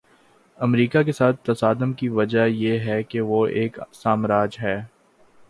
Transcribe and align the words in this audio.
امریکہ 0.59 1.03
کے 1.03 1.11
ساتھ 1.11 1.35
تصادم 1.43 1.93
کی 1.93 2.09
وجہ 2.09 2.47
یہ 2.47 2.79
ہے 2.79 3.03
کہ 3.03 3.21
وہ 3.21 3.45
ایک 3.47 3.79
سامراج 3.93 4.57
ہے۔ 4.61 4.81